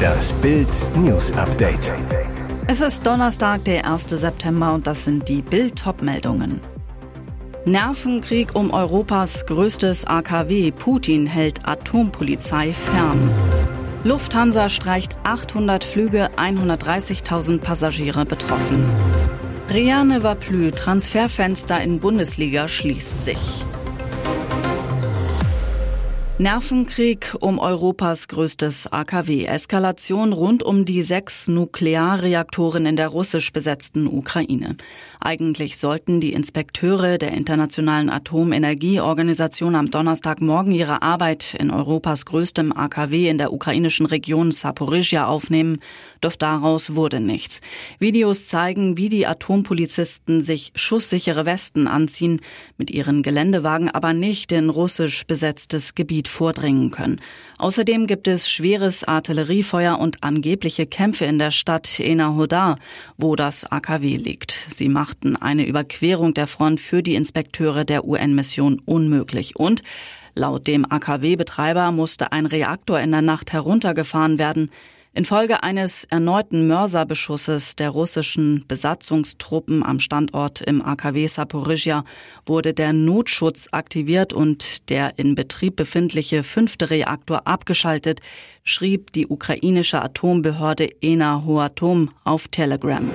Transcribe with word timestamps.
Das 0.00 0.32
Bild 0.34 0.68
News 0.96 1.32
Update. 1.32 1.92
Es 2.66 2.80
ist 2.80 3.06
Donnerstag, 3.06 3.64
der 3.64 3.90
1. 3.90 4.04
September 4.08 4.74
und 4.74 4.86
das 4.86 5.04
sind 5.04 5.28
die 5.28 5.42
Bild 5.42 5.82
meldungen 6.02 6.60
Nervenkrieg 7.66 8.54
um 8.54 8.70
Europas 8.70 9.44
größtes 9.44 10.06
AKW. 10.06 10.70
Putin 10.72 11.26
hält 11.26 11.68
Atompolizei 11.68 12.72
fern. 12.72 13.30
Lufthansa 14.02 14.70
streicht 14.70 15.14
800 15.24 15.84
Flüge, 15.84 16.30
130.000 16.36 17.58
Passagiere 17.58 18.24
betroffen. 18.24 18.82
Riane 19.68 20.22
Vaplü, 20.22 20.70
Transferfenster 20.70 21.80
in 21.82 22.00
Bundesliga 22.00 22.66
schließt 22.66 23.22
sich. 23.22 23.64
Nervenkrieg 26.40 27.36
um 27.40 27.58
Europas 27.58 28.26
größtes 28.26 28.90
AKW. 28.90 29.44
Eskalation 29.44 30.32
rund 30.32 30.62
um 30.62 30.86
die 30.86 31.02
sechs 31.02 31.48
Nuklearreaktoren 31.48 32.86
in 32.86 32.96
der 32.96 33.08
russisch 33.08 33.52
besetzten 33.52 34.06
Ukraine. 34.06 34.76
Eigentlich 35.22 35.76
sollten 35.76 36.22
die 36.22 36.32
Inspekteure 36.32 37.18
der 37.18 37.32
Internationalen 37.32 38.08
Atomenergieorganisation 38.08 39.74
am 39.74 39.90
Donnerstagmorgen 39.90 40.72
ihre 40.72 41.02
Arbeit 41.02 41.52
in 41.52 41.70
Europas 41.70 42.24
größtem 42.24 42.72
AKW 42.74 43.28
in 43.28 43.36
der 43.36 43.52
ukrainischen 43.52 44.06
Region 44.06 44.50
Saporizhia 44.50 45.26
aufnehmen, 45.26 45.80
doch 46.22 46.36
daraus 46.36 46.94
wurde 46.94 47.20
nichts. 47.20 47.60
Videos 47.98 48.46
zeigen, 48.46 48.96
wie 48.96 49.10
die 49.10 49.26
Atompolizisten 49.26 50.40
sich 50.40 50.72
schusssichere 50.74 51.44
Westen 51.44 51.86
anziehen, 51.86 52.40
mit 52.78 52.90
ihren 52.90 53.22
Geländewagen 53.22 53.90
aber 53.90 54.14
nicht 54.14 54.52
in 54.52 54.70
russisch 54.70 55.26
besetztes 55.26 55.94
Gebiet 55.94 56.28
vordringen 56.28 56.90
können. 56.92 57.20
Außerdem 57.58 58.06
gibt 58.06 58.26
es 58.26 58.50
schweres 58.50 59.04
Artilleriefeuer 59.04 59.98
und 59.98 60.22
angebliche 60.22 60.86
Kämpfe 60.86 61.26
in 61.26 61.38
der 61.38 61.50
Stadt 61.50 62.00
Enahodar, 62.00 62.78
wo 63.18 63.36
das 63.36 63.66
AKW 63.70 64.16
liegt. 64.16 64.52
Sie 64.52 64.88
machten 65.10 65.34
eine 65.34 65.66
Überquerung 65.66 66.34
der 66.34 66.46
Front 66.46 66.78
für 66.78 67.02
die 67.02 67.16
Inspekteure 67.16 67.84
der 67.84 68.04
UN-Mission 68.04 68.80
unmöglich 68.84 69.56
und 69.56 69.82
Laut 70.36 70.68
dem 70.68 70.86
AKW-Betreiber 70.88 71.90
musste 71.90 72.30
ein 72.30 72.46
Reaktor 72.46 73.00
in 73.00 73.10
der 73.10 73.20
Nacht 73.20 73.52
heruntergefahren 73.52 74.38
werden. 74.38 74.70
Infolge 75.12 75.64
eines 75.64 76.04
erneuten 76.04 76.68
Mörserbeschusses 76.68 77.74
der 77.74 77.90
russischen 77.90 78.64
Besatzungstruppen 78.68 79.84
am 79.84 79.98
Standort 79.98 80.60
im 80.60 80.80
AKW 80.80 81.26
Saporizhia 81.26 82.04
wurde 82.46 82.72
der 82.72 82.92
Notschutz 82.92 83.66
aktiviert 83.72 84.32
und 84.32 84.88
der 84.88 85.18
in 85.18 85.34
Betrieb 85.34 85.74
befindliche 85.74 86.44
fünfte 86.44 86.90
Reaktor 86.90 87.48
abgeschaltet, 87.48 88.20
schrieb 88.62 89.10
die 89.12 89.26
ukrainische 89.26 90.00
Atombehörde 90.00 90.88
Ena 91.02 91.44
Hoatom 91.44 92.12
auf 92.22 92.46
Telegram. 92.46 93.10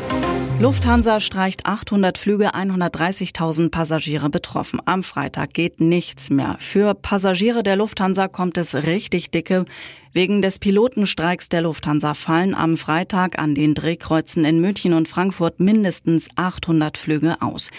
Lufthansa 0.59 1.20
streicht 1.20 1.66
800 1.66 2.17
Flüge, 2.17 2.56
130.000 2.56 3.70
Passagiere 3.70 4.30
betroffen. 4.30 4.80
Am 4.86 5.03
Freitag 5.03 5.53
geht 5.53 5.81
nichts 5.81 6.30
mehr. 6.30 6.56
Für 6.59 6.94
Passagiere 6.94 7.62
der 7.62 7.75
Lufthansa 7.75 8.30
kommt 8.30 8.58
es 8.58 8.73
richtig 8.73 9.31
dicke. 9.31 9.66
Wegen 10.14 10.42
des 10.42 10.59
Pilotenstreiks 10.59 11.50
der 11.50 11.64
Lufthansa 11.64 12.14
fallen 12.14 12.56
am 12.56 12.78
Freitag 12.78 13.38
an 13.38 13.53
den 13.53 13.73
Drehkreuzen 13.75 14.45
in 14.45 14.62
München 14.62 14.94
und 14.94 15.09
Frankfurt 15.09 15.59
mindestens 15.59 16.30
800 16.38 16.97
Flüge 16.97 17.42
aus. 17.42 17.69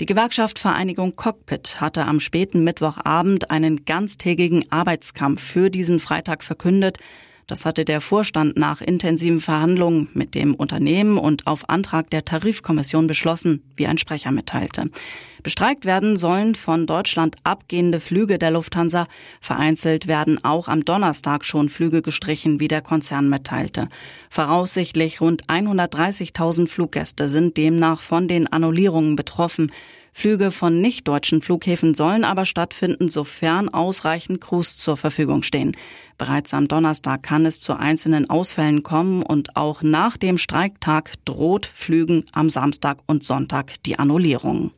Die 0.00 0.06
Gewerkschaft 0.06 0.58
Vereinigung 0.58 1.14
Cockpit 1.14 1.82
hatte 1.82 2.06
am 2.06 2.18
späten 2.18 2.64
Mittwochabend 2.64 3.50
einen 3.50 3.84
ganztägigen 3.84 4.64
Arbeitskampf 4.72 5.42
für 5.42 5.70
diesen 5.70 6.00
Freitag 6.00 6.42
verkündet. 6.42 6.98
Das 7.46 7.66
hatte 7.66 7.84
der 7.84 8.00
Vorstand 8.00 8.56
nach 8.56 8.80
intensiven 8.80 9.40
Verhandlungen 9.40 10.08
mit 10.14 10.34
dem 10.34 10.54
Unternehmen 10.54 11.18
und 11.18 11.46
auf 11.46 11.68
Antrag 11.68 12.08
der 12.10 12.24
Tarifkommission 12.24 13.06
beschlossen, 13.06 13.62
wie 13.76 13.86
ein 13.86 13.98
Sprecher 13.98 14.30
mitteilte. 14.30 14.90
Bestreikt 15.42 15.84
werden 15.84 16.16
sollen 16.16 16.54
von 16.54 16.86
Deutschland 16.86 17.36
abgehende 17.42 17.98
Flüge 17.98 18.38
der 18.38 18.52
Lufthansa. 18.52 19.08
Vereinzelt 19.40 20.06
werden 20.06 20.42
auch 20.44 20.68
am 20.68 20.84
Donnerstag 20.84 21.44
schon 21.44 21.68
Flüge 21.68 22.00
gestrichen, 22.00 22.60
wie 22.60 22.68
der 22.68 22.80
Konzern 22.80 23.28
mitteilte. 23.28 23.88
Voraussichtlich 24.30 25.20
rund 25.20 25.46
130.000 25.46 26.68
Fluggäste 26.68 27.28
sind 27.28 27.56
demnach 27.56 28.02
von 28.02 28.28
den 28.28 28.46
Annullierungen 28.46 29.16
betroffen. 29.16 29.72
Flüge 30.12 30.50
von 30.50 30.80
nicht-deutschen 30.80 31.42
Flughäfen 31.42 31.94
sollen 31.94 32.24
aber 32.24 32.44
stattfinden, 32.44 33.08
sofern 33.08 33.68
ausreichend 33.70 34.40
Crews 34.40 34.76
zur 34.76 34.96
Verfügung 34.96 35.42
stehen. 35.42 35.76
Bereits 36.18 36.54
am 36.54 36.68
Donnerstag 36.68 37.22
kann 37.22 37.46
es 37.46 37.60
zu 37.60 37.74
einzelnen 37.74 38.28
Ausfällen 38.28 38.82
kommen 38.82 39.22
und 39.22 39.56
auch 39.56 39.82
nach 39.82 40.16
dem 40.16 40.38
Streiktag 40.38 41.14
droht 41.24 41.66
Flügen 41.66 42.24
am 42.32 42.50
Samstag 42.50 42.98
und 43.06 43.24
Sonntag 43.24 43.82
die 43.84 43.98
Annullierung. 43.98 44.72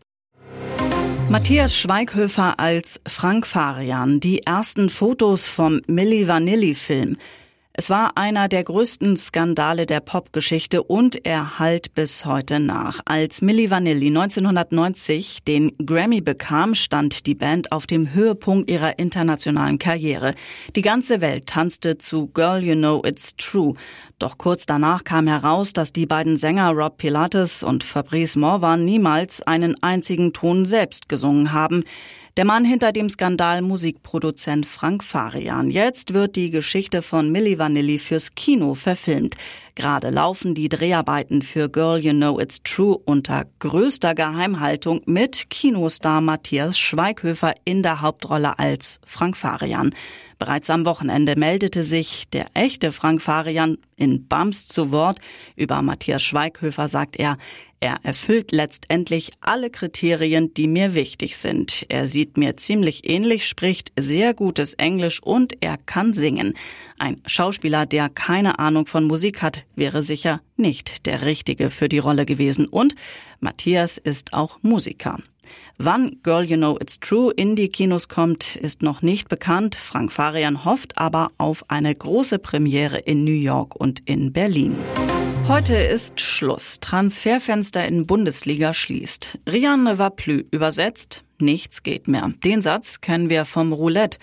Matthias 1.28 1.76
Schweighöfer 1.76 2.60
als 2.60 3.00
Frank 3.06 3.46
Farian. 3.46 4.20
Die 4.20 4.42
ersten 4.42 4.88
Fotos 4.88 5.48
vom 5.48 5.80
Milli 5.86 6.28
Vanilli 6.28 6.74
Film. 6.74 7.16
Es 7.76 7.90
war 7.90 8.16
einer 8.16 8.46
der 8.46 8.62
größten 8.62 9.16
Skandale 9.16 9.84
der 9.84 9.98
Popgeschichte 9.98 10.84
und 10.84 11.26
er 11.26 11.58
halt 11.58 11.92
bis 11.94 12.24
heute 12.24 12.60
nach. 12.60 13.00
Als 13.04 13.42
Milli 13.42 13.68
Vanilli 13.68 14.06
1990 14.06 15.42
den 15.42 15.72
Grammy 15.84 16.20
bekam, 16.20 16.76
stand 16.76 17.26
die 17.26 17.34
Band 17.34 17.72
auf 17.72 17.88
dem 17.88 18.14
Höhepunkt 18.14 18.70
ihrer 18.70 19.00
internationalen 19.00 19.80
Karriere. 19.80 20.36
Die 20.76 20.82
ganze 20.82 21.20
Welt 21.20 21.46
tanzte 21.46 21.98
zu 21.98 22.28
Girl 22.28 22.62
You 22.62 22.76
Know 22.76 23.02
It's 23.04 23.34
True. 23.36 23.74
Doch 24.20 24.38
kurz 24.38 24.66
danach 24.66 25.02
kam 25.02 25.26
heraus, 25.26 25.72
dass 25.72 25.92
die 25.92 26.06
beiden 26.06 26.36
Sänger 26.36 26.70
Rob 26.70 26.98
Pilates 26.98 27.64
und 27.64 27.82
Fabrice 27.82 28.38
Morvan 28.38 28.84
niemals 28.84 29.42
einen 29.42 29.74
einzigen 29.82 30.32
Ton 30.32 30.64
selbst 30.64 31.08
gesungen 31.08 31.52
haben. 31.52 31.82
Der 32.36 32.44
Mann 32.44 32.64
hinter 32.64 32.90
dem 32.90 33.08
Skandal 33.08 33.62
Musikproduzent 33.62 34.66
Frank 34.66 35.04
Farian. 35.04 35.70
Jetzt 35.70 36.14
wird 36.14 36.34
die 36.34 36.50
Geschichte 36.50 37.00
von 37.00 37.30
Milli 37.30 37.60
Vanilli 37.60 38.00
fürs 38.00 38.34
Kino 38.34 38.74
verfilmt. 38.74 39.36
Gerade 39.76 40.10
laufen 40.10 40.54
die 40.54 40.68
Dreharbeiten 40.68 41.42
für 41.42 41.68
Girl 41.68 41.98
You 41.98 42.12
Know 42.12 42.38
It's 42.38 42.62
True 42.62 42.96
unter 42.96 43.44
größter 43.58 44.14
Geheimhaltung 44.14 45.02
mit 45.06 45.50
Kinostar 45.50 46.20
Matthias 46.20 46.78
Schweighöfer 46.78 47.54
in 47.64 47.82
der 47.82 48.00
Hauptrolle 48.00 48.56
als 48.60 49.00
Frank 49.04 49.36
Farian. 49.36 49.90
Bereits 50.38 50.70
am 50.70 50.86
Wochenende 50.86 51.34
meldete 51.36 51.82
sich 51.82 52.28
der 52.28 52.46
echte 52.54 52.92
Frank 52.92 53.20
Farian 53.20 53.78
in 53.96 54.28
Bams 54.28 54.68
zu 54.68 54.92
Wort. 54.92 55.18
Über 55.56 55.82
Matthias 55.82 56.22
Schweighöfer 56.22 56.86
sagt 56.86 57.16
er, 57.16 57.36
er 57.84 57.98
erfüllt 58.02 58.50
letztendlich 58.50 59.32
alle 59.42 59.68
Kriterien, 59.68 60.54
die 60.54 60.68
mir 60.68 60.94
wichtig 60.94 61.36
sind. 61.36 61.84
Er 61.90 62.06
sieht 62.06 62.38
mir 62.38 62.56
ziemlich 62.56 63.06
ähnlich, 63.06 63.46
spricht 63.46 63.92
sehr 63.98 64.32
gutes 64.32 64.72
Englisch 64.72 65.22
und 65.22 65.62
er 65.62 65.76
kann 65.76 66.14
singen. 66.14 66.54
Ein 66.98 67.20
Schauspieler, 67.26 67.86
der 67.86 68.08
keine 68.08 68.58
Ahnung 68.58 68.86
von 68.86 69.04
Musik 69.04 69.42
hat, 69.42 69.64
wäre 69.74 70.02
sicher 70.02 70.40
nicht 70.56 71.06
der 71.06 71.26
Richtige 71.26 71.70
für 71.70 71.88
die 71.88 71.98
Rolle 71.98 72.24
gewesen. 72.24 72.66
Und 72.66 72.94
Matthias 73.40 73.98
ist 73.98 74.32
auch 74.32 74.58
Musiker. 74.62 75.18
Wann 75.76 76.20
Girl 76.22 76.44
You 76.44 76.56
Know 76.56 76.78
It's 76.80 77.00
True 77.00 77.32
in 77.34 77.56
die 77.56 77.68
Kinos 77.68 78.08
kommt, 78.08 78.56
ist 78.56 78.82
noch 78.82 79.02
nicht 79.02 79.28
bekannt. 79.28 79.74
Frank 79.74 80.12
Farian 80.12 80.64
hofft 80.64 80.96
aber 80.96 81.30
auf 81.36 81.68
eine 81.68 81.94
große 81.94 82.38
Premiere 82.38 82.98
in 82.98 83.24
New 83.24 83.32
York 83.32 83.74
und 83.74 84.00
in 84.08 84.32
Berlin. 84.32 84.76
Heute 85.48 85.74
ist 85.74 86.20
Schluss. 86.20 86.80
Transferfenster 86.80 87.86
in 87.86 88.06
Bundesliga 88.06 88.72
schließt. 88.72 89.40
Rianne 89.50 89.98
Vaplü 89.98 90.44
übersetzt, 90.50 91.24
nichts 91.38 91.82
geht 91.82 92.08
mehr. 92.08 92.32
Den 92.44 92.62
Satz 92.62 93.00
kennen 93.02 93.28
wir 93.28 93.44
vom 93.44 93.72
Roulette. 93.72 94.18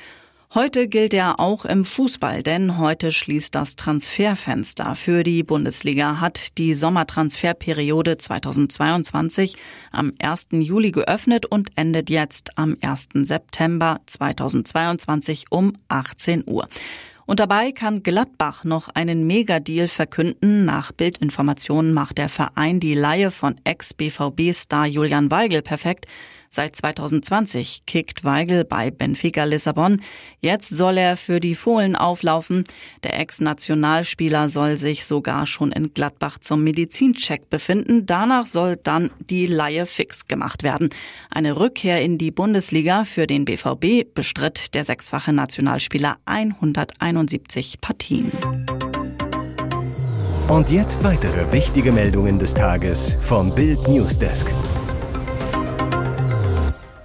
Heute 0.54 0.90
gilt 0.90 1.14
er 1.14 1.40
auch 1.40 1.64
im 1.64 1.86
Fußball, 1.86 2.44
denn 2.44 2.78
heute 2.78 3.14
schließt 3.14 3.56
das 3.56 3.78
Transferfenster 3.78 4.98
für 4.98 5.24
die 5.24 5.44
Bundesliga, 5.44 6.20
hat 6.20 6.58
die 6.58 6.74
Sommertransferperiode 6.74 8.18
2022 8.18 9.56
am 9.94 10.12
1. 10.22 10.50
Juli 10.52 10.92
geöffnet 10.92 11.46
und 11.46 11.70
endet 11.78 12.10
jetzt 12.10 12.58
am 12.58 12.76
1. 12.82 13.12
September 13.22 14.02
2022 14.06 15.46
um 15.52 15.72
18 15.88 16.44
Uhr. 16.46 16.68
Und 17.26 17.40
dabei 17.40 17.72
kann 17.72 18.04
Gladbach 18.04 18.64
noch 18.64 18.90
einen 18.90 19.28
Megadeal 19.28 19.88
verkünden. 19.88 20.66
Nach 20.66 20.92
Bildinformationen 20.92 21.94
macht 21.94 22.18
der 22.18 22.30
Verein 22.30 22.80
die 22.80 22.96
Laie 22.96 23.32
von 23.32 23.56
Ex-BVB-Star 23.64 24.86
Julian 24.88 25.32
Weigel 25.32 25.62
perfekt. 25.62 26.08
Seit 26.54 26.76
2020 26.76 27.86
kickt 27.88 28.26
Weigel 28.26 28.66
bei 28.66 28.92
Benfica 28.92 29.46
Lissabon. 29.46 30.02
Jetzt 30.42 30.68
soll 30.68 30.98
er 30.98 31.16
für 31.16 31.40
die 31.40 31.56
Fohlen 31.56 31.96
auflaufen. 31.96 32.66
Der 33.04 33.18
Ex-Nationalspieler 33.18 34.50
soll 34.50 34.76
sich 34.76 35.06
sogar 35.06 35.46
schon 35.46 35.72
in 35.72 35.94
Gladbach 35.94 36.40
zum 36.40 36.66
Medizincheck 36.66 37.50
befinden. 37.50 38.06
Danach 38.06 38.48
soll 38.48 38.76
dann 38.76 39.12
die 39.30 39.48
Laie 39.48 39.86
fix 39.86 40.28
gemacht 40.28 40.64
werden. 40.64 40.90
Eine 41.30 41.58
Rückkehr 41.58 42.02
in 42.02 42.18
die 42.18 42.32
Bundesliga 42.32 43.06
für 43.06 43.28
den 43.28 43.46
BVB 43.46 44.14
bestritt 44.14 44.76
der 44.76 44.84
sechsfache 44.84 45.32
Nationalspieler 45.32 46.18
171 47.12 47.82
Partien. 47.82 48.32
Und 50.48 50.70
jetzt 50.70 51.04
weitere 51.04 51.52
wichtige 51.52 51.92
Meldungen 51.92 52.40
des 52.40 52.54
Tages 52.54 53.18
vom 53.22 53.54
Bild 53.54 53.86
Newsdesk. 53.88 54.48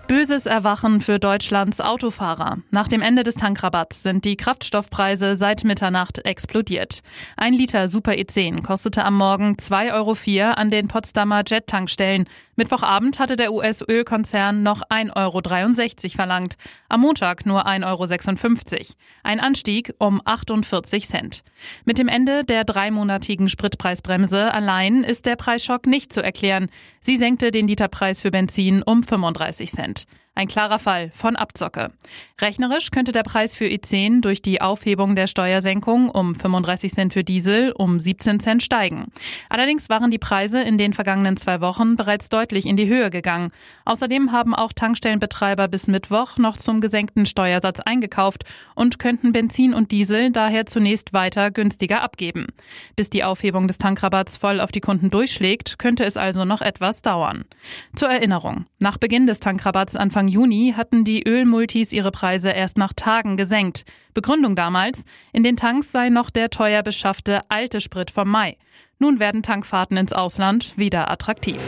Böses 0.07 0.47
Erwachen 0.47 1.01
für 1.01 1.19
Deutschlands 1.19 1.81
Autofahrer. 1.81 2.59
Nach 2.71 2.87
dem 2.87 3.03
Ende 3.03 3.25
des 3.25 3.35
Tankrabatts 3.35 4.05
sind 4.05 4.25
die 4.25 4.37
Kraftstoffpreise 4.37 5.35
seit 5.35 5.65
Mitternacht 5.65 6.25
explodiert. 6.25 7.01
Ein 7.37 7.53
Liter 7.53 7.89
Super 7.89 8.13
E10 8.13 8.63
kostete 8.63 9.05
am 9.05 9.17
Morgen 9.17 9.57
2,04 9.57 9.95
Euro 9.95 10.53
an 10.53 10.71
den 10.71 10.87
Potsdamer 10.87 11.43
Jet-Tankstellen. 11.45 12.29
Mittwochabend 12.57 13.19
hatte 13.19 13.37
der 13.37 13.53
US-Ölkonzern 13.53 14.63
noch 14.63 14.81
1,63 14.83 15.15
Euro 15.15 16.17
verlangt, 16.17 16.57
am 16.89 17.03
Montag 17.03 17.45
nur 17.45 17.67
1,56 17.67 18.75
Euro. 18.75 18.85
Ein 19.23 19.41
Anstieg 19.41 19.95
um 19.99 20.23
48 20.25 21.07
Cent. 21.07 21.45
Mit 21.85 21.99
dem 21.99 22.09
Ende 22.09 22.45
der 22.45 22.65
dreimonatigen 22.65 23.51
Spritpreisbremse 23.51 24.55
allein 24.55 25.05
ist 25.05 25.27
der 25.27 25.37
Preisschock 25.37 25.87
nicht 25.87 26.15
zu 26.15 26.23
erklären. 26.23 26.71
Sie 27.01 27.19
senkte 27.19 27.51
den 27.51 27.69
Literpreis 27.69 28.23
für 28.23 28.31
Benzin 28.31 28.83
um 28.83 29.03
35 29.03 29.71
Cent. 29.71 30.07
Ein 30.39 30.49
klarer 30.49 30.79
Fall 30.79 31.11
von 31.15 31.35
Abzocke. 31.35 31.93
Rechnerisch 32.39 32.91
könnte 32.91 33.13
der 33.13 33.23
Preis 33.23 33.57
für 33.57 33.65
E10 33.65 34.21
durch 34.21 34.43
die 34.43 34.61
Aufhebung 34.61 35.17
der 35.17 35.29
Steuersenkung 35.29 36.11
um 36.11 36.35
35 36.35 36.93
Cent 36.93 37.15
für 37.15 37.25
Diesel 37.25 37.73
um 37.73 37.99
17 37.99 38.39
Cent 38.41 38.63
steigen. 38.63 39.07
Allerdings 39.49 39.89
waren 39.89 40.11
die 40.11 40.19
Preise 40.19 40.61
in 40.61 40.77
den 40.77 40.93
vergangenen 40.93 41.39
zwei 41.39 41.63
Wochen 41.63 41.97
bereits 41.97 42.29
deutlich 42.29 42.67
in 42.67 42.77
die 42.77 42.87
Höhe 42.87 43.09
gegangen. 43.09 43.51
Außerdem 43.87 44.31
haben 44.31 44.55
auch 44.55 44.75
Tankstellenbetreiber 44.75 45.69
bis 45.69 45.87
Mittwoch 45.87 46.37
noch 46.37 46.59
zum 46.59 46.83
gesenkten 46.83 47.25
Steuersatz 47.25 47.81
eingekauft 47.81 48.45
und 48.75 48.99
könnten 48.99 49.33
Benzin 49.33 49.73
und 49.73 49.91
Diesel 49.91 50.33
daher 50.33 50.67
zunächst 50.67 51.15
weiter 51.15 51.51
günstiger 51.51 52.03
abgeben. 52.03 52.49
Bis 52.95 53.09
die 53.09 53.25
Aufhebung 53.25 53.69
des 53.69 53.79
Tankrabatts 53.79 54.37
voll 54.37 54.61
auf 54.61 54.71
die 54.71 54.83
Kunden 54.83 55.09
durchschlägt, 55.09 55.79
könnte 55.79 56.05
es 56.05 56.19
also 56.19 56.45
noch 56.45 56.61
etwas 56.61 57.01
dauern. 57.01 57.47
Zur 57.95 58.11
Erinnerung, 58.11 58.67
nach 58.79 58.99
Beginn 58.99 59.27
des 59.27 59.41
Tankrabatts 59.41 59.97
Anfang 59.97 60.26
Anfang 60.27 60.41
Juni 60.41 60.75
hatten 60.77 61.05
die 61.05 61.25
Ölmultis 61.25 61.93
ihre 61.93 62.11
Preise 62.11 62.51
erst 62.51 62.79
nach 62.79 62.93
Tagen 62.93 63.37
gesenkt. 63.37 63.85
Begründung 64.13 64.57
damals, 64.57 65.05
in 65.33 65.45
den 65.45 65.55
Tanks 65.55 65.93
sei 65.93 66.09
noch 66.09 66.31
der 66.31 66.51
teuer 66.51 66.83
beschaffte 66.83 67.43
alte 67.49 67.81
Sprit 67.81 68.11
vom 68.11 68.29
Mai. 68.29 68.57
Nun 68.99 69.21
werden 69.21 69.45
Tankfahrten 69.45 69.97
ins 69.97 70.13
Ausland 70.13 70.77
wieder 70.77 71.13
attraktiv. 71.13 71.61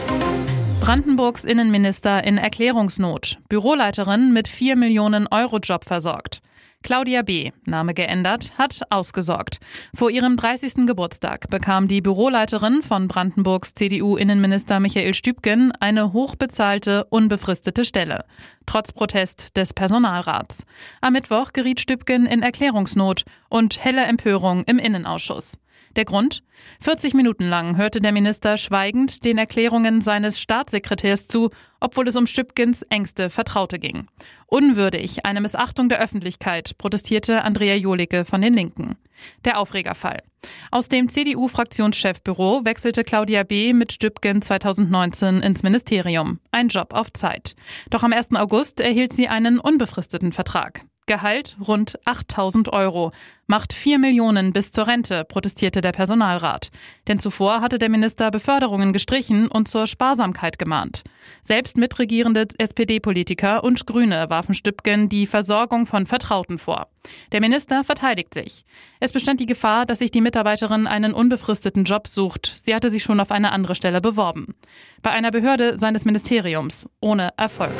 Brandenburgs 0.81 1.45
Innenminister 1.45 2.21
in 2.25 2.37
Erklärungsnot. 2.37 3.37
Büroleiterin 3.47 4.33
mit 4.33 4.49
4 4.49 4.75
Millionen 4.75 5.27
Euro 5.27 5.59
Job 5.59 5.85
versorgt. 5.85 6.41
Claudia 6.81 7.23
B., 7.23 7.51
Name 7.65 7.93
geändert, 7.93 8.57
hat 8.57 8.81
ausgesorgt. 8.89 9.59
Vor 9.93 10.09
ihrem 10.09 10.37
30. 10.37 10.87
Geburtstag 10.87 11.49
bekam 11.49 11.87
die 11.89 12.01
Büroleiterin 12.01 12.81
von 12.81 13.09
Brandenburgs 13.09 13.73
CDU-Innenminister 13.73 14.79
Michael 14.79 15.13
Stübgen 15.13 15.73
eine 15.79 16.13
hochbezahlte, 16.13 17.03
unbefristete 17.09 17.83
Stelle. 17.83 18.23
Trotz 18.65 18.93
Protest 18.93 19.57
des 19.57 19.73
Personalrats. 19.73 20.65
Am 21.01 21.13
Mittwoch 21.13 21.51
geriet 21.51 21.81
Stübgen 21.81 22.25
in 22.25 22.41
Erklärungsnot 22.41 23.25
und 23.49 23.83
helle 23.83 24.05
Empörung 24.05 24.63
im 24.63 24.79
Innenausschuss. 24.79 25.59
Der 25.99 26.05
Grund? 26.05 26.43
40 26.79 27.13
Minuten 27.13 27.43
lang 27.49 27.75
hörte 27.75 27.99
der 27.99 28.13
Minister 28.13 28.55
schweigend 28.55 29.25
den 29.25 29.37
Erklärungen 29.37 29.99
seines 29.99 30.39
Staatssekretärs 30.39 31.27
zu, 31.27 31.49
obwohl 31.81 32.07
es 32.07 32.15
um 32.15 32.25
Stübgens 32.25 32.83
engste 32.83 33.29
Vertraute 33.29 33.79
ging. 33.79 34.07
Unwürdig, 34.47 35.25
eine 35.25 35.41
Missachtung 35.41 35.89
der 35.89 35.99
Öffentlichkeit, 35.99 36.77
protestierte 36.77 37.43
Andrea 37.43 37.75
Jolicke 37.75 38.23
von 38.23 38.41
den 38.41 38.53
Linken. 38.53 38.95
Der 39.43 39.59
Aufregerfall. 39.59 40.23
Aus 40.71 40.87
dem 40.87 41.09
CDU-Fraktionschefbüro 41.09 42.63
wechselte 42.63 43.03
Claudia 43.03 43.43
B. 43.43 43.73
mit 43.73 43.91
Stübgen 43.91 44.41
2019 44.41 45.41
ins 45.41 45.63
Ministerium. 45.63 46.39
Ein 46.53 46.69
Job 46.69 46.93
auf 46.93 47.11
Zeit. 47.11 47.57
Doch 47.89 48.03
am 48.03 48.13
1. 48.13 48.37
August 48.37 48.79
erhielt 48.79 49.11
sie 49.11 49.27
einen 49.27 49.59
unbefristeten 49.59 50.31
Vertrag. 50.31 50.85
Gehalt 51.09 51.57
rund 51.67 51.97
8000 52.05 52.71
Euro. 52.71 53.11
Macht 53.47 53.73
4 53.73 53.97
Millionen 53.97 54.53
bis 54.53 54.71
zur 54.71 54.85
Rente, 54.85 55.25
protestierte 55.25 55.81
der 55.81 55.91
Personalrat. 55.91 56.69
Denn 57.07 57.17
zuvor 57.17 57.61
hatte 57.61 57.79
der 57.79 57.89
Minister 57.89 58.29
Beförderungen 58.29 58.93
gestrichen 58.93 59.47
und 59.47 59.67
zur 59.67 59.87
Sparsamkeit 59.87 60.59
gemahnt. 60.59 61.03
Selbst 61.41 61.77
mitregierende 61.77 62.45
SPD-Politiker 62.59 63.63
und 63.63 63.87
Grüne 63.87 64.29
warfen 64.29 64.53
Stübgen 64.53 65.09
die 65.09 65.25
Versorgung 65.25 65.87
von 65.87 66.05
Vertrauten 66.05 66.59
vor. 66.59 66.89
Der 67.31 67.41
Minister 67.41 67.83
verteidigt 67.83 68.35
sich. 68.35 68.63
Es 68.99 69.11
bestand 69.11 69.39
die 69.39 69.47
Gefahr, 69.47 69.87
dass 69.87 69.97
sich 69.97 70.11
die 70.11 70.21
Mitarbeiterin 70.21 70.85
einen 70.85 71.15
unbefristeten 71.15 71.85
Job 71.85 72.07
sucht. 72.07 72.61
Sie 72.63 72.75
hatte 72.75 72.91
sich 72.91 73.01
schon 73.01 73.19
auf 73.19 73.31
eine 73.31 73.51
andere 73.51 73.73
Stelle 73.73 73.99
beworben. 73.99 74.53
Bei 75.01 75.09
einer 75.09 75.31
Behörde 75.31 75.79
seines 75.79 76.05
Ministeriums. 76.05 76.87
Ohne 77.01 77.31
Erfolg. 77.35 77.73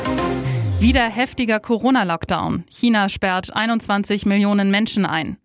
Wieder 0.80 1.10
heftiger 1.10 1.60
Corona-Lockdown. 1.60 2.64
China 2.70 3.10
sperrt 3.10 3.54
21 3.54 4.24
Millionen 4.24 4.70
Menschen 4.70 5.04
ein. 5.04 5.36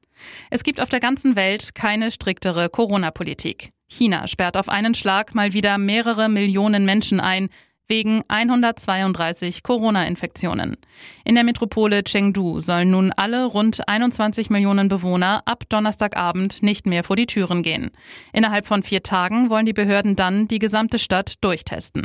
Es 0.49 0.63
gibt 0.63 0.79
auf 0.79 0.87
der 0.87 1.01
ganzen 1.01 1.35
Welt 1.35 1.75
keine 1.75 2.09
striktere 2.09 2.69
Corona-Politik. 2.69 3.71
China 3.89 4.27
sperrt 4.27 4.55
auf 4.55 4.69
einen 4.69 4.95
Schlag 4.95 5.35
mal 5.35 5.51
wieder 5.51 5.77
mehrere 5.77 6.29
Millionen 6.29 6.85
Menschen 6.85 7.19
ein, 7.19 7.49
wegen 7.87 8.23
132 8.27 9.63
Corona-Infektionen. 9.63 10.77
In 11.23 11.35
der 11.35 11.43
Metropole 11.43 12.03
Chengdu 12.03 12.59
sollen 12.59 12.91
nun 12.91 13.11
alle 13.15 13.45
rund 13.45 13.87
21 13.87 14.49
Millionen 14.49 14.87
Bewohner 14.87 15.43
ab 15.45 15.63
Donnerstagabend 15.69 16.63
nicht 16.63 16.85
mehr 16.85 17.03
vor 17.03 17.15
die 17.15 17.25
Türen 17.25 17.63
gehen. 17.63 17.91
Innerhalb 18.33 18.65
von 18.65 18.83
vier 18.83 19.03
Tagen 19.03 19.49
wollen 19.49 19.65
die 19.65 19.73
Behörden 19.73 20.15
dann 20.15 20.47
die 20.47 20.59
gesamte 20.59 20.99
Stadt 20.99 21.43
durchtesten. 21.43 22.03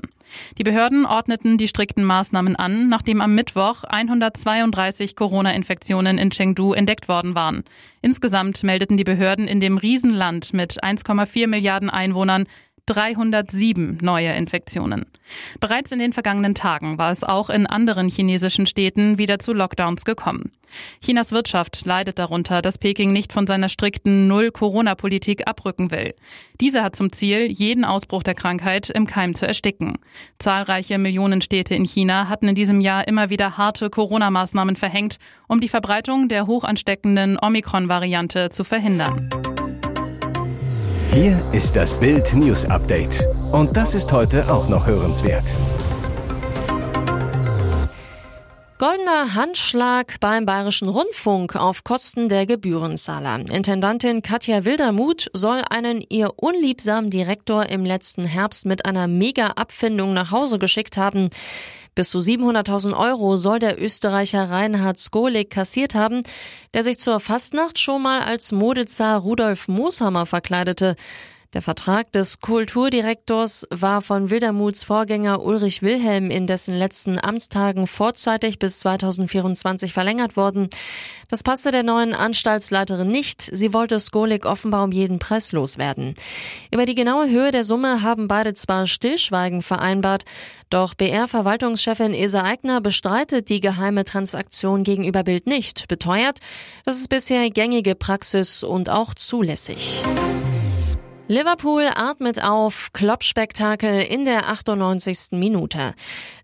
Die 0.58 0.64
Behörden 0.64 1.06
ordneten 1.06 1.58
die 1.58 1.68
strikten 1.68 2.04
Maßnahmen 2.04 2.56
an, 2.56 2.88
nachdem 2.88 3.20
am 3.20 3.34
Mittwoch 3.34 3.84
132 3.84 5.16
Corona-Infektionen 5.16 6.18
in 6.18 6.30
Chengdu 6.30 6.72
entdeckt 6.72 7.08
worden 7.08 7.34
waren. 7.34 7.64
Insgesamt 8.02 8.62
meldeten 8.62 8.96
die 8.96 9.04
Behörden 9.04 9.48
in 9.48 9.60
dem 9.60 9.76
Riesenland 9.76 10.52
mit 10.52 10.82
1,4 10.82 11.46
Milliarden 11.46 11.90
Einwohnern 11.90 12.46
307 12.86 13.98
neue 14.02 14.32
Infektionen. 14.32 15.06
Bereits 15.60 15.92
in 15.92 15.98
den 15.98 16.12
vergangenen 16.12 16.54
Tagen 16.54 16.98
war 16.98 17.12
es 17.12 17.24
auch 17.24 17.50
in 17.50 17.66
anderen 17.66 18.08
chinesischen 18.08 18.66
Städten 18.66 19.18
wieder 19.18 19.38
zu 19.38 19.52
Lockdowns 19.52 20.04
gekommen. 20.04 20.52
Chinas 21.02 21.32
Wirtschaft 21.32 21.84
leidet 21.84 22.18
darunter, 22.18 22.62
dass 22.62 22.78
Peking 22.78 23.12
nicht 23.12 23.32
von 23.32 23.46
seiner 23.46 23.68
strikten 23.68 24.28
Null-Corona-Politik 24.28 25.48
abrücken 25.48 25.90
will. 25.90 26.14
Diese 26.60 26.82
hat 26.82 26.96
zum 26.96 27.12
Ziel, 27.12 27.50
jeden 27.50 27.84
Ausbruch 27.84 28.22
der 28.22 28.34
Krankheit 28.34 28.90
im 28.90 29.06
Keim 29.06 29.34
zu 29.34 29.46
ersticken. 29.46 29.98
Zahlreiche 30.38 30.98
Millionenstädte 30.98 31.74
in 31.74 31.84
China 31.84 32.28
hatten 32.28 32.48
in 32.48 32.54
diesem 32.54 32.80
Jahr 32.80 33.08
immer 33.08 33.30
wieder 33.30 33.56
harte 33.56 33.90
Corona-Maßnahmen 33.90 34.76
verhängt, 34.76 35.18
um 35.48 35.60
die 35.60 35.68
Verbreitung 35.68 36.28
der 36.28 36.46
hochansteckenden 36.46 37.38
Omikron-Variante 37.40 38.50
zu 38.50 38.64
verhindern. 38.64 39.28
Hier 41.12 41.42
ist 41.50 41.74
das 41.74 41.98
Bild 41.98 42.34
News 42.34 42.64
Update. 42.66 43.26
Und 43.50 43.76
das 43.76 43.96
ist 43.96 44.12
heute 44.12 44.48
auch 44.48 44.68
noch 44.68 44.86
hörenswert. 44.86 45.52
Goldener 48.78 49.34
Handschlag 49.34 50.20
beim 50.20 50.46
Bayerischen 50.46 50.88
Rundfunk 50.88 51.56
auf 51.56 51.82
Kosten 51.82 52.28
der 52.28 52.46
Gebührenzahler. 52.46 53.40
Intendantin 53.50 54.22
Katja 54.22 54.64
Wildermuth 54.64 55.28
soll 55.32 55.64
einen 55.68 56.00
ihr 56.08 56.32
unliebsamen 56.36 57.10
Direktor 57.10 57.68
im 57.68 57.84
letzten 57.84 58.24
Herbst 58.24 58.64
mit 58.64 58.86
einer 58.86 59.08
Mega-Abfindung 59.08 60.14
nach 60.14 60.30
Hause 60.30 60.60
geschickt 60.60 60.96
haben. 60.96 61.30
Bis 61.94 62.10
zu 62.10 62.18
700.000 62.18 62.96
Euro 62.96 63.36
soll 63.36 63.58
der 63.58 63.82
Österreicher 63.82 64.48
Reinhard 64.48 64.98
Skolik 64.98 65.50
kassiert 65.50 65.94
haben, 65.94 66.22
der 66.72 66.84
sich 66.84 66.98
zur 66.98 67.20
Fastnacht 67.20 67.78
schon 67.78 68.02
mal 68.02 68.22
als 68.22 68.52
Modezar 68.52 69.20
Rudolf 69.20 69.68
Mooshammer 69.68 70.26
verkleidete. 70.26 70.96
Der 71.52 71.62
Vertrag 71.62 72.12
des 72.12 72.38
Kulturdirektors 72.38 73.66
war 73.70 74.02
von 74.02 74.30
Wildermuths 74.30 74.84
Vorgänger 74.84 75.42
Ulrich 75.42 75.82
Wilhelm 75.82 76.30
in 76.30 76.46
dessen 76.46 76.72
letzten 76.72 77.18
Amtstagen 77.18 77.88
vorzeitig 77.88 78.60
bis 78.60 78.78
2024 78.78 79.92
verlängert 79.92 80.36
worden. 80.36 80.68
Das 81.26 81.42
passte 81.42 81.72
der 81.72 81.82
neuen 81.82 82.14
Anstaltsleiterin 82.14 83.08
nicht. 83.08 83.42
Sie 83.42 83.74
wollte 83.74 83.98
Skolik 83.98 84.46
offenbar 84.46 84.84
um 84.84 84.92
jeden 84.92 85.18
Preis 85.18 85.50
loswerden. 85.50 86.14
Über 86.72 86.86
die 86.86 86.94
genaue 86.94 87.28
Höhe 87.28 87.50
der 87.50 87.64
Summe 87.64 88.02
haben 88.02 88.28
beide 88.28 88.54
zwar 88.54 88.86
Stillschweigen 88.86 89.60
vereinbart, 89.60 90.24
doch 90.70 90.94
BR-Verwaltungschefin 90.94 92.14
Esa 92.14 92.44
Eigner 92.44 92.80
bestreitet 92.80 93.48
die 93.48 93.58
geheime 93.58 94.04
Transaktion 94.04 94.84
gegenüber 94.84 95.24
Bild 95.24 95.48
nicht, 95.48 95.88
beteuert, 95.88 96.38
das 96.84 96.98
ist 96.98 97.08
bisher 97.08 97.50
gängige 97.50 97.96
Praxis 97.96 98.62
und 98.62 98.88
auch 98.88 99.14
zulässig. 99.14 100.04
Liverpool 101.30 101.88
atmet 101.94 102.42
auf, 102.42 102.90
Kloppspektakel 102.92 104.02
in 104.02 104.24
der 104.24 104.48
98. 104.48 105.38
Minute. 105.38 105.94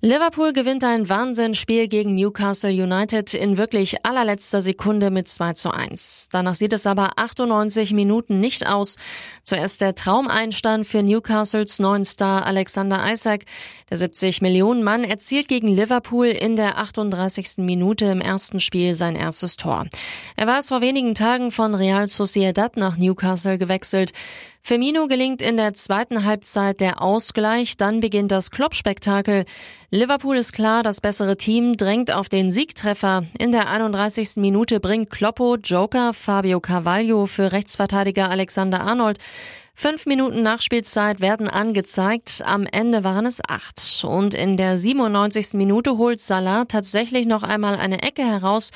Liverpool 0.00 0.52
gewinnt 0.52 0.84
ein 0.84 1.08
Wahnsinnsspiel 1.08 1.88
gegen 1.88 2.14
Newcastle 2.14 2.70
United 2.70 3.34
in 3.34 3.58
wirklich 3.58 4.06
allerletzter 4.06 4.62
Sekunde 4.62 5.10
mit 5.10 5.26
2 5.26 5.54
zu 5.54 5.72
1. 5.72 6.28
Danach 6.30 6.54
sieht 6.54 6.72
es 6.72 6.86
aber 6.86 7.18
98 7.18 7.94
Minuten 7.94 8.38
nicht 8.38 8.68
aus. 8.68 8.94
Zuerst 9.42 9.80
der 9.80 9.96
Traumeinstand 9.96 10.86
für 10.86 11.02
Newcastles 11.02 11.80
neuen 11.80 12.04
Star 12.04 12.46
Alexander 12.46 13.10
Isaac. 13.10 13.44
Der 13.90 13.98
70 13.98 14.40
Millionen 14.40 14.84
Mann 14.84 15.02
erzielt 15.02 15.48
gegen 15.48 15.66
Liverpool 15.66 16.26
in 16.26 16.54
der 16.54 16.78
38. 16.78 17.58
Minute 17.58 18.04
im 18.04 18.20
ersten 18.20 18.60
Spiel 18.60 18.94
sein 18.94 19.16
erstes 19.16 19.56
Tor. 19.56 19.86
Er 20.36 20.46
war 20.46 20.60
es 20.60 20.68
vor 20.68 20.80
wenigen 20.80 21.16
Tagen 21.16 21.50
von 21.50 21.74
Real 21.74 22.06
Sociedad 22.06 22.76
nach 22.76 22.96
Newcastle 22.96 23.58
gewechselt. 23.58 24.12
Firmino 24.76 25.06
gelingt 25.06 25.40
in 25.40 25.56
der 25.56 25.72
zweiten 25.72 26.24
Halbzeit 26.24 26.80
der 26.80 27.00
Ausgleich, 27.00 27.78
dann 27.78 28.00
beginnt 28.00 28.30
das 28.30 28.50
Kloppspektakel. 28.50 29.46
Liverpool 29.90 30.36
ist 30.36 30.52
klar, 30.52 30.82
das 30.82 31.00
bessere 31.00 31.38
Team 31.38 31.78
drängt 31.78 32.12
auf 32.12 32.28
den 32.28 32.52
Siegtreffer. 32.52 33.24
In 33.38 33.52
der 33.52 33.70
31. 33.70 34.36
Minute 34.36 34.78
bringt 34.78 35.08
Kloppo 35.08 35.56
Joker 35.56 36.12
Fabio 36.12 36.60
Carvalho 36.60 37.24
für 37.24 37.52
Rechtsverteidiger 37.52 38.28
Alexander 38.28 38.82
Arnold. 38.82 39.16
Fünf 39.74 40.04
Minuten 40.04 40.42
Nachspielzeit 40.42 41.20
werden 41.20 41.48
angezeigt. 41.48 42.42
Am 42.44 42.66
Ende 42.66 43.02
waren 43.02 43.24
es 43.24 43.40
acht. 43.48 44.04
Und 44.06 44.34
in 44.34 44.58
der 44.58 44.76
97. 44.76 45.54
Minute 45.54 45.96
holt 45.96 46.20
Salah 46.20 46.66
tatsächlich 46.66 47.24
noch 47.24 47.42
einmal 47.42 47.76
eine 47.76 48.02
Ecke 48.02 48.26
heraus. 48.26 48.72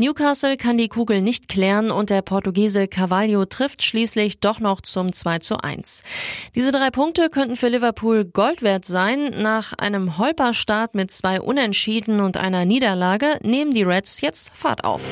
Newcastle 0.00 0.56
kann 0.56 0.78
die 0.78 0.86
Kugel 0.86 1.20
nicht 1.22 1.48
klären 1.48 1.90
und 1.90 2.10
der 2.10 2.22
Portugiese 2.22 2.86
Carvalho 2.86 3.44
trifft 3.46 3.82
schließlich 3.82 4.38
doch 4.38 4.60
noch 4.60 4.80
zum 4.80 5.12
2 5.12 5.40
zu 5.40 5.56
1. 5.58 6.04
Diese 6.54 6.70
drei 6.70 6.90
Punkte 6.90 7.30
könnten 7.30 7.56
für 7.56 7.66
Liverpool 7.66 8.24
Gold 8.24 8.62
wert 8.62 8.84
sein. 8.84 9.34
Nach 9.42 9.72
einem 9.72 10.16
Holperstart 10.16 10.94
mit 10.94 11.10
zwei 11.10 11.40
Unentschieden 11.40 12.20
und 12.20 12.36
einer 12.36 12.64
Niederlage 12.64 13.40
nehmen 13.42 13.72
die 13.72 13.82
Reds 13.82 14.20
jetzt 14.20 14.52
Fahrt 14.54 14.84
auf. 14.84 15.02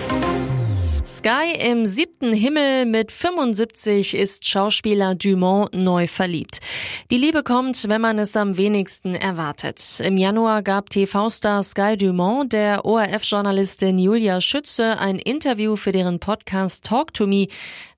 Sky 1.06 1.52
im 1.60 1.86
siebten 1.86 2.32
Himmel 2.32 2.84
mit 2.84 3.12
75 3.12 4.16
ist 4.16 4.44
Schauspieler 4.44 5.14
Dumont 5.14 5.72
neu 5.72 6.08
verliebt. 6.08 6.58
Die 7.12 7.16
Liebe 7.16 7.44
kommt, 7.44 7.88
wenn 7.88 8.00
man 8.00 8.18
es 8.18 8.36
am 8.36 8.56
wenigsten 8.56 9.14
erwartet. 9.14 10.00
Im 10.00 10.16
Januar 10.16 10.64
gab 10.64 10.90
TV-Star 10.90 11.62
Sky 11.62 11.96
Dumont 11.96 12.52
der 12.52 12.84
ORF-Journalistin 12.84 13.98
Julia 13.98 14.40
Schütze 14.40 14.98
ein 14.98 15.20
Interview 15.20 15.76
für 15.76 15.92
deren 15.92 16.18
Podcast 16.18 16.84
Talk 16.84 17.14
to 17.14 17.28
Me. 17.28 17.46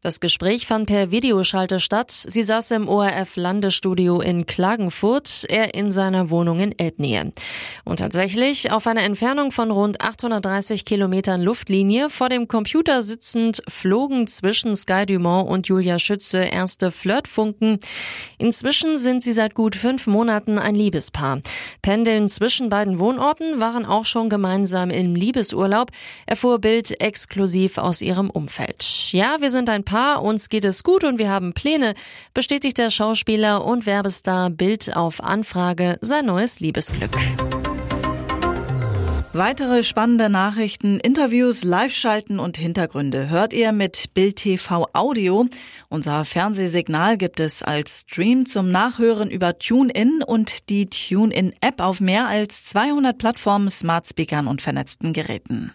Das 0.00 0.20
Gespräch 0.20 0.64
fand 0.68 0.86
per 0.86 1.10
Videoschalte 1.10 1.80
statt. 1.80 2.12
Sie 2.12 2.44
saß 2.44 2.70
im 2.70 2.88
ORF-Landesstudio 2.88 4.20
in 4.20 4.46
Klagenfurt, 4.46 5.44
er 5.48 5.74
in 5.74 5.90
seiner 5.90 6.30
Wohnung 6.30 6.60
in 6.60 6.78
Elbnähe. 6.78 7.32
Und 7.84 7.98
tatsächlich, 7.98 8.70
auf 8.70 8.86
einer 8.86 9.02
Entfernung 9.02 9.50
von 9.50 9.72
rund 9.72 10.00
830 10.00 10.84
Kilometern 10.84 11.42
Luftlinie 11.42 12.10
vor 12.10 12.28
dem 12.28 12.46
Computer 12.46 13.02
sitzend, 13.02 13.60
flogen 13.66 14.28
zwischen 14.28 14.76
Sky 14.76 15.04
Dumont 15.04 15.48
und 15.50 15.66
Julia 15.66 15.98
Schütze 15.98 16.44
erste 16.44 16.92
Flirtfunken. 16.92 17.80
Inzwischen 18.38 18.98
sind 18.98 19.24
sie 19.24 19.32
seit 19.32 19.54
gut 19.54 19.74
fünf 19.74 20.06
Monaten 20.06 20.60
ein 20.60 20.76
Liebespaar. 20.76 21.40
Pendeln 21.82 22.28
zwischen 22.28 22.68
beiden 22.68 23.00
Wohnorten 23.00 23.58
waren 23.58 23.84
auch 23.84 24.04
schon 24.04 24.28
gemeinsam 24.28 24.90
im 24.90 25.16
Liebesurlaub, 25.16 25.90
erfuhr 26.24 26.60
Bild 26.60 27.00
exklusiv 27.00 27.78
aus 27.78 28.00
ihrem 28.00 28.30
Umfeld. 28.30 28.84
Ja, 29.10 29.38
wir 29.40 29.50
sind 29.50 29.68
ein 29.68 29.87
Paar, 29.88 30.22
uns 30.22 30.50
geht 30.50 30.66
es 30.66 30.84
gut 30.84 31.02
und 31.02 31.18
wir 31.18 31.30
haben 31.30 31.54
Pläne, 31.54 31.94
bestätigt 32.34 32.76
der 32.76 32.90
Schauspieler 32.90 33.64
und 33.64 33.86
Werbestar 33.86 34.50
Bild 34.50 34.94
auf 34.94 35.24
Anfrage 35.24 35.96
sein 36.02 36.26
neues 36.26 36.60
Liebesglück. 36.60 37.16
Weitere 39.32 39.82
spannende 39.84 40.28
Nachrichten, 40.28 41.00
Interviews, 41.00 41.64
Live-Schalten 41.64 42.38
und 42.38 42.58
Hintergründe 42.58 43.30
hört 43.30 43.54
ihr 43.54 43.72
mit 43.72 44.12
Bild 44.12 44.36
TV 44.36 44.88
Audio. 44.92 45.46
Unser 45.88 46.26
Fernsehsignal 46.26 47.16
gibt 47.16 47.40
es 47.40 47.62
als 47.62 48.00
Stream 48.00 48.44
zum 48.44 48.70
Nachhören 48.70 49.30
über 49.30 49.58
TuneIn 49.58 50.22
und 50.22 50.68
die 50.68 50.90
TuneIn-App 50.90 51.80
auf 51.80 52.02
mehr 52.02 52.28
als 52.28 52.64
200 52.64 53.16
Plattformen, 53.16 53.70
Smart 53.70 54.06
Speakern 54.06 54.48
und 54.48 54.60
vernetzten 54.60 55.14
Geräten. 55.14 55.66